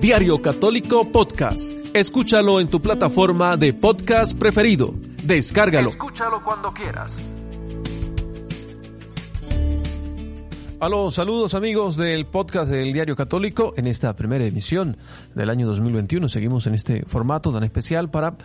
[0.00, 1.72] Diario Católico Podcast.
[1.92, 4.94] Escúchalo en tu plataforma de podcast preferido.
[5.24, 5.90] Descárgalo.
[5.90, 7.20] Escúchalo cuando quieras.
[10.78, 13.74] Aló, saludos amigos del podcast del Diario Católico.
[13.76, 14.96] En esta primera emisión
[15.34, 18.36] del año 2021 seguimos en este formato tan especial para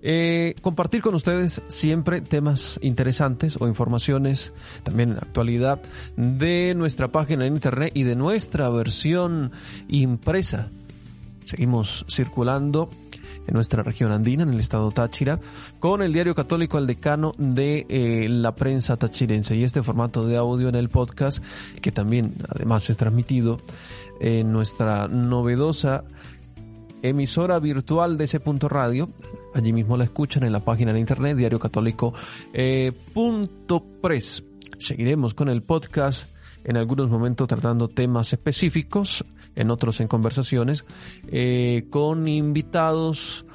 [0.00, 5.82] eh, compartir con ustedes siempre temas interesantes o informaciones, también en actualidad,
[6.16, 9.52] de nuestra página en internet y de nuestra versión
[9.88, 10.70] impresa.
[11.44, 12.90] Seguimos circulando
[13.46, 15.38] en nuestra región andina, en el estado Táchira,
[15.78, 19.56] con el diario católico El Decano de eh, la prensa tachirense.
[19.56, 21.44] Y este formato de audio en el podcast
[21.80, 23.58] que también además es transmitido
[24.20, 26.04] en nuestra novedosa
[27.02, 29.10] emisora virtual de ese punto radio.
[29.54, 32.14] Allí mismo la escuchan en la página de internet diario católico
[32.52, 32.92] eh,
[34.78, 36.28] Seguiremos con el podcast
[36.64, 39.24] en algunos momentos tratando temas específicos
[39.56, 40.84] en otros en conversaciones,
[41.28, 43.46] eh, con invitados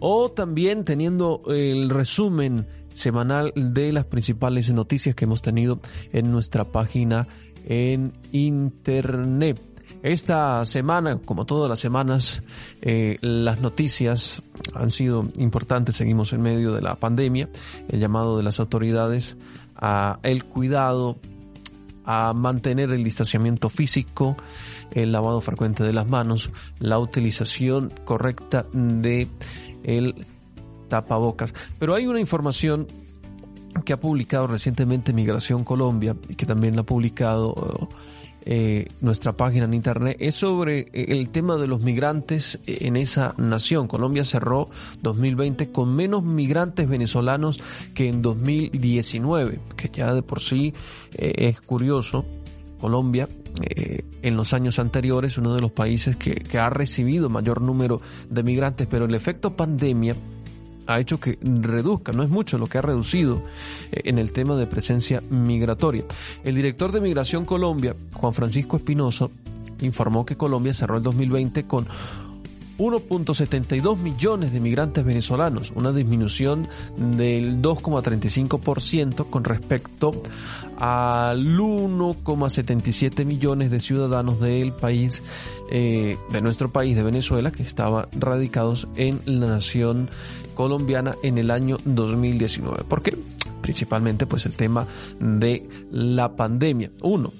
[0.00, 5.80] o también teniendo el resumen semanal de las principales noticias que hemos tenido
[6.12, 7.26] en nuestra página
[7.66, 9.60] en internet.
[10.02, 12.42] Esta semana, como todas las semanas,
[12.82, 14.42] eh, las noticias
[14.74, 15.94] han sido importantes.
[15.96, 17.48] Seguimos en medio de la pandemia,
[17.88, 19.38] el llamado de las autoridades
[19.76, 21.16] a el cuidado
[22.04, 24.36] a mantener el distanciamiento físico,
[24.92, 29.28] el lavado frecuente de las manos, la utilización correcta de
[29.82, 30.26] el
[30.88, 31.54] tapabocas.
[31.78, 32.86] Pero hay una información
[33.84, 37.88] que ha publicado recientemente Migración Colombia y que también la ha publicado
[38.46, 43.34] eh, nuestra página en internet es sobre eh, el tema de los migrantes en esa
[43.38, 43.88] nación.
[43.88, 44.68] Colombia cerró
[45.00, 47.60] 2020 con menos migrantes venezolanos
[47.94, 50.74] que en 2019, que ya de por sí
[51.14, 52.24] eh, es curioso.
[52.80, 53.28] Colombia
[54.20, 58.42] en los años anteriores uno de los países que, que ha recibido mayor número de
[58.42, 60.16] migrantes, pero el efecto pandemia
[60.86, 63.42] ha hecho que reduzca, no es mucho lo que ha reducido
[63.92, 66.04] eh, en el tema de presencia migratoria.
[66.44, 69.28] El director de Migración Colombia, Juan Francisco Espinosa,
[69.80, 71.86] informó que Colombia cerró el 2020 con
[72.78, 80.12] 1.72 millones de migrantes venezolanos, una disminución del 2,35% con respecto
[80.78, 85.22] al 1,77 millones de ciudadanos del país,
[85.70, 90.10] eh, de nuestro país, de Venezuela, que estaban radicados en la nación
[90.54, 92.84] colombiana en el año 2019.
[92.84, 93.16] ¿Por qué?
[93.60, 94.86] Principalmente pues el tema
[95.20, 96.90] de la pandemia.
[97.02, 97.32] Uno,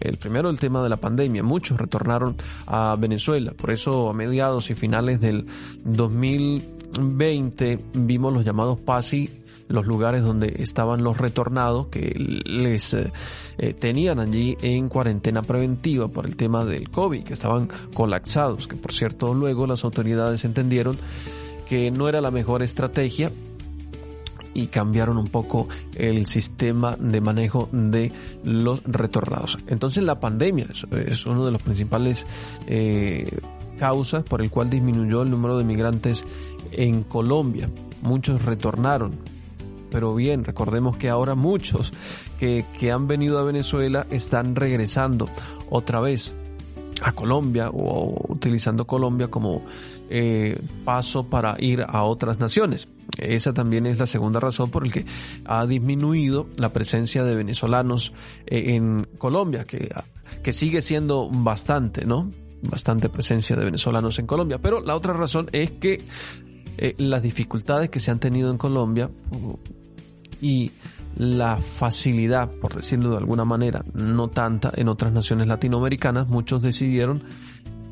[0.00, 1.42] el primero, el tema de la pandemia.
[1.42, 2.36] Muchos retornaron
[2.66, 3.52] a Venezuela.
[3.52, 5.46] Por eso, a mediados y finales del
[5.84, 9.30] 2020, vimos los llamados PASI,
[9.68, 13.12] los lugares donde estaban los retornados que les eh,
[13.58, 18.76] eh, tenían allí en cuarentena preventiva por el tema del COVID, que estaban colapsados, que
[18.76, 20.96] por cierto luego las autoridades entendieron
[21.68, 23.30] que no era la mejor estrategia
[24.54, 28.12] y cambiaron un poco el sistema de manejo de
[28.44, 29.58] los retornados.
[29.66, 30.66] Entonces la pandemia
[31.06, 32.26] es, uno de los principales
[32.66, 33.38] eh,
[33.78, 36.24] causas por el cual disminuyó el número de migrantes
[36.72, 37.70] en Colombia.
[38.02, 39.16] Muchos retornaron,
[39.90, 41.92] pero bien, recordemos que ahora muchos
[42.38, 45.26] que, que han venido a Venezuela están regresando
[45.70, 46.34] otra vez
[47.02, 49.62] a Colombia o utilizando Colombia como
[50.10, 52.88] eh, paso para ir a otras naciones.
[53.16, 55.06] Esa también es la segunda razón por la que
[55.44, 58.12] ha disminuido la presencia de venezolanos
[58.46, 59.90] eh, en Colombia, que,
[60.42, 62.30] que sigue siendo bastante, ¿no?
[62.62, 64.58] Bastante presencia de venezolanos en Colombia.
[64.58, 66.02] Pero la otra razón es que
[66.76, 69.10] eh, las dificultades que se han tenido en Colombia
[70.40, 70.70] y
[71.16, 77.24] la facilidad, por decirlo de alguna manera, no tanta en otras naciones latinoamericanas, muchos decidieron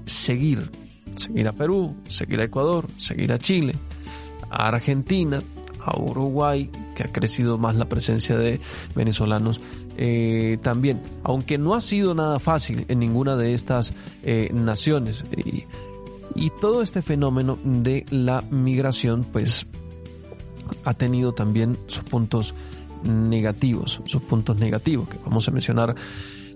[0.05, 0.71] seguir,
[1.17, 3.75] seguir a Perú, seguir a Ecuador, seguir a Chile,
[4.51, 5.43] a Argentina,
[5.85, 8.61] a Uruguay, que ha crecido más la presencia de
[8.95, 9.61] venezolanos
[9.99, 15.25] eh, también, aunque no ha sido nada fácil en ninguna de estas eh, naciones.
[15.37, 15.65] Y,
[16.61, 19.67] todo este fenómeno de la migración, pues,
[20.85, 22.55] ha tenido también sus puntos
[23.03, 25.95] negativos, sus puntos negativos que vamos a mencionar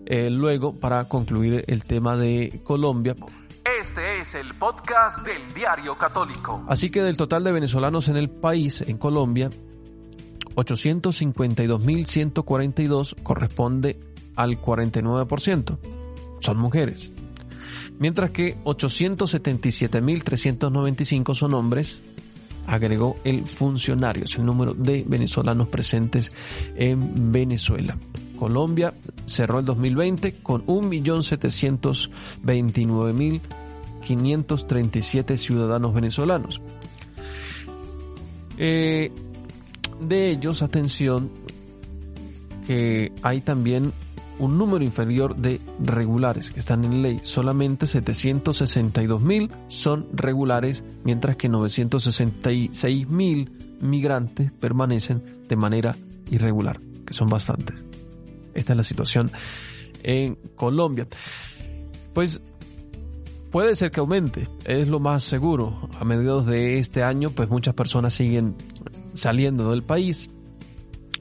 [0.05, 3.17] eh, luego para concluir el tema de Colombia.
[3.81, 6.63] Este es el podcast del Diario Católico.
[6.69, 9.49] Así que del total de venezolanos en el país, en Colombia,
[10.55, 13.99] 852.142 corresponde
[14.37, 15.79] al 49%.
[16.41, 17.11] Son mujeres.
[17.99, 22.03] Mientras que 877.395 son hombres
[22.67, 26.33] agregó el funcionario, es el número de venezolanos presentes
[26.77, 27.97] en Venezuela.
[28.39, 28.93] Colombia
[29.25, 33.41] cerró el 2020 con 1.729.000
[34.01, 36.61] 537 ciudadanos venezolanos.
[38.59, 39.13] Eh,
[40.01, 41.31] de ellos, atención,
[42.67, 43.93] que hay también
[44.39, 47.21] un número inferior de regulares que están en ley.
[47.23, 55.95] Solamente 762 mil son regulares, mientras que 966 mil migrantes permanecen de manera
[56.31, 57.77] irregular, que son bastantes.
[58.55, 59.31] Esta es la situación
[60.03, 61.07] en Colombia.
[62.15, 62.41] Pues
[63.51, 65.89] puede ser que aumente, es lo más seguro.
[65.99, 68.55] A mediados de este año, pues muchas personas siguen
[69.15, 70.31] saliendo del país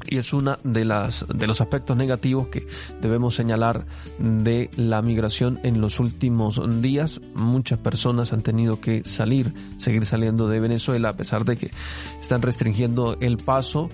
[0.07, 2.67] y es una de las de los aspectos negativos que
[3.01, 3.85] debemos señalar
[4.17, 7.21] de la migración en los últimos días.
[7.35, 11.71] Muchas personas han tenido que salir, seguir saliendo de Venezuela a pesar de que
[12.19, 13.89] están restringiendo el paso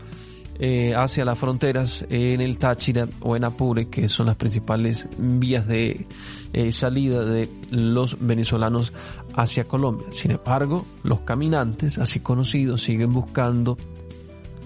[0.60, 5.68] eh, hacia las fronteras en el Táchira o en Apure, que son las principales vías
[5.68, 6.08] de
[6.54, 8.94] eh, salida de los venezolanos
[9.36, 10.08] hacia Colombia.
[10.12, 13.78] Sin embargo, los caminantes, así conocidos, siguen buscando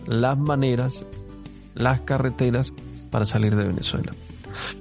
[0.06, 1.06] las maneras,
[1.74, 2.74] las carreteras
[3.10, 4.12] para salir de Venezuela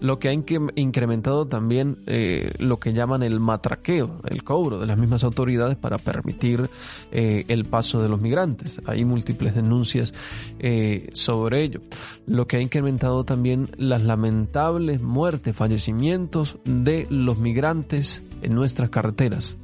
[0.01, 4.99] lo que ha incrementado también eh, lo que llaman el matraqueo, el cobro de las
[4.99, 6.69] mismas autoridades para permitir
[7.13, 8.81] eh, el paso de los migrantes.
[8.87, 10.15] Hay múltiples denuncias
[10.59, 11.81] eh, sobre ello.
[12.27, 19.57] Lo que ha incrementado también las lamentables muertes, fallecimientos de los migrantes en nuestras carreteras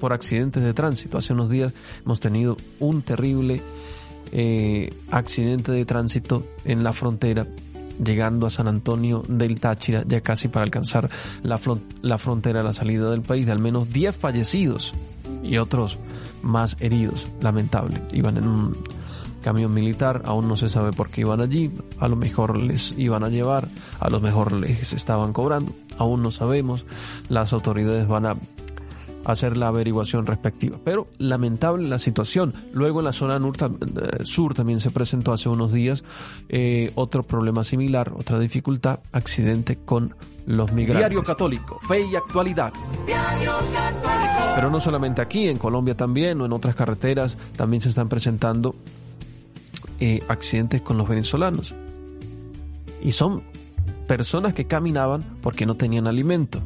[0.00, 1.18] por accidentes de tránsito.
[1.18, 1.72] Hace unos días
[2.04, 3.60] hemos tenido un terrible
[5.10, 7.46] accidente de tránsito en la frontera
[8.02, 11.10] llegando a San Antonio del Táchira, ya casi para alcanzar
[11.42, 11.60] la,
[12.02, 14.92] la frontera a la salida del país, de al menos 10 fallecidos
[15.42, 15.98] y otros
[16.42, 18.02] más heridos, lamentable.
[18.12, 18.76] Iban en un
[19.42, 23.24] camión militar, aún no se sabe por qué iban allí, a lo mejor les iban
[23.24, 23.68] a llevar,
[24.00, 26.84] a lo mejor les estaban cobrando, aún no sabemos,
[27.28, 28.36] las autoridades van a
[29.32, 30.78] hacer la averiguación respectiva.
[30.84, 32.54] Pero lamentable la situación.
[32.72, 36.04] Luego en la zona eh, sur también se presentó hace unos días
[36.48, 40.14] eh, otro problema similar, otra dificultad, accidente con
[40.46, 40.98] los migrantes.
[40.98, 42.72] Diario Católico, fe y actualidad.
[44.54, 48.74] Pero no solamente aquí, en Colombia también o en otras carreteras también se están presentando
[50.00, 51.74] eh, accidentes con los venezolanos.
[53.02, 53.42] Y son
[54.06, 56.60] personas que caminaban porque no tenían alimento.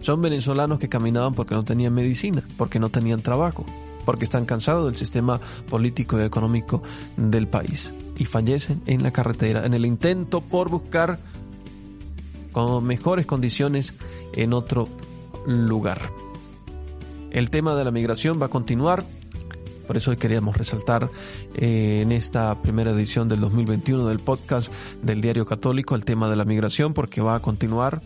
[0.00, 3.64] Son venezolanos que caminaban porque no tenían medicina, porque no tenían trabajo,
[4.04, 6.82] porque están cansados del sistema político y económico
[7.16, 11.18] del país y fallecen en la carretera en el intento por buscar
[12.52, 13.94] con mejores condiciones
[14.34, 14.88] en otro
[15.46, 16.10] lugar.
[17.30, 19.04] El tema de la migración va a continuar,
[19.86, 21.10] por eso hoy queríamos resaltar
[21.54, 24.72] eh, en esta primera edición del 2021 del podcast
[25.02, 28.00] del Diario Católico el tema de la migración, porque va a continuar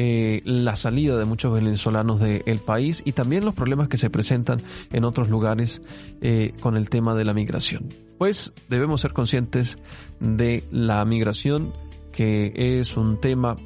[0.00, 4.60] eh, la salida de muchos venezolanos del país y también los problemas que se presentan
[4.92, 5.82] en otros lugares
[6.20, 7.88] eh, con el tema de la migración.
[8.16, 9.76] Pues debemos ser conscientes
[10.20, 11.72] de la migración,
[12.12, 13.56] que es un tema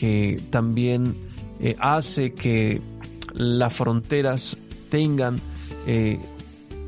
[0.00, 1.14] que también
[1.60, 2.82] eh, hace que
[3.32, 4.58] las fronteras
[4.90, 5.40] tengan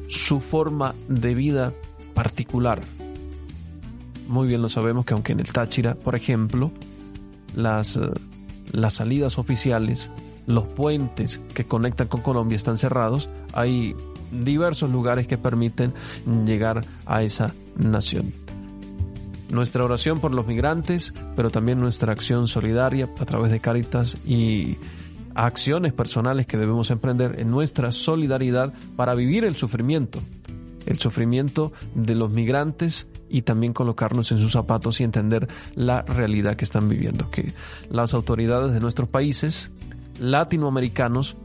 [0.09, 1.73] su forma de vida
[2.13, 2.81] particular.
[4.27, 6.73] Muy bien lo sabemos que aunque en el Táchira, por ejemplo,
[7.55, 7.97] las
[8.73, 10.11] las salidas oficiales,
[10.47, 13.95] los puentes que conectan con Colombia están cerrados, hay
[14.31, 15.93] diversos lugares que permiten
[16.45, 18.33] llegar a esa nación.
[19.51, 24.77] Nuestra oración por los migrantes, pero también nuestra acción solidaria a través de Caritas y
[25.35, 30.21] acciones personales que debemos emprender en nuestra solidaridad para vivir el sufrimiento,
[30.87, 36.57] el sufrimiento de los migrantes y también colocarnos en sus zapatos y entender la realidad
[36.57, 37.53] que están viviendo, que
[37.89, 39.71] las autoridades de nuestros países
[40.19, 41.37] latinoamericanos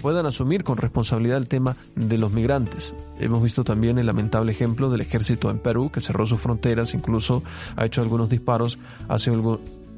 [0.00, 2.94] puedan asumir con responsabilidad el tema de los migrantes.
[3.18, 7.42] Hemos visto también el lamentable ejemplo del ejército en Perú, que cerró sus fronteras, incluso
[7.76, 8.78] ha hecho algunos disparos
[9.08, 9.30] hace